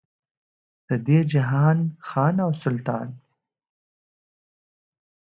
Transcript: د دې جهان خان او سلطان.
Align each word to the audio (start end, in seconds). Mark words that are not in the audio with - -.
د 0.87 0.89
دې 1.07 1.19
جهان 1.31 1.79
خان 2.07 2.35
او 2.45 2.51
سلطان. 2.63 3.07